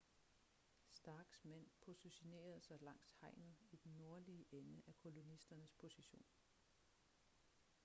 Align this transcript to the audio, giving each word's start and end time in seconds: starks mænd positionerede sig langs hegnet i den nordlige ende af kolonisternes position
starks 0.89 1.43
mænd 1.45 1.67
positionerede 1.81 2.61
sig 2.61 2.81
langs 2.81 3.13
hegnet 3.21 3.55
i 3.71 3.75
den 3.75 3.91
nordlige 3.97 4.45
ende 4.51 4.81
af 4.87 4.95
kolonisternes 4.95 5.73
position 5.73 6.25